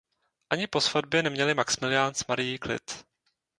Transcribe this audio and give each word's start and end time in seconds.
Ani 0.49 0.67
po 0.67 0.81
svatbě 0.81 1.23
neměli 1.23 1.53
Maxmilián 1.53 2.13
s 2.13 2.27
Marií 2.27 2.57
klid. 2.57 3.05